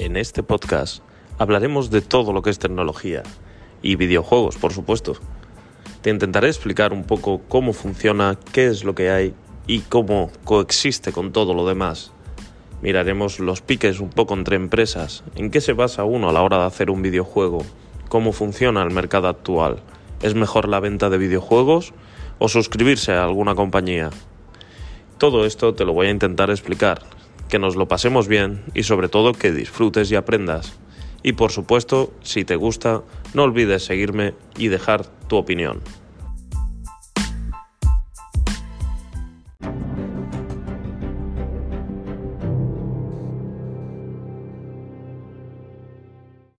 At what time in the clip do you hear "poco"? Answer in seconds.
7.04-7.42, 14.08-14.32